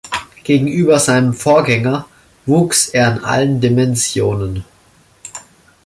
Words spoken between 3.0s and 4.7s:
in allen Dimensionen.